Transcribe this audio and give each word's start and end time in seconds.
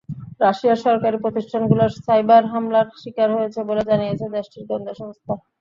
রাশিয়ার 0.41 0.83
সরকারি 0.85 1.17
প্রতিষ্ঠানগুলো 1.23 1.83
সাইবার 1.99 2.43
হামলার 2.51 2.87
শিকার 3.01 3.29
হয়েছে 3.35 3.59
বলে 3.69 3.83
জানিয়েছে 3.89 4.25
দেশটির 4.35 4.63
গোয়েন্দা 4.69 4.93
সংস্থা। 5.01 5.33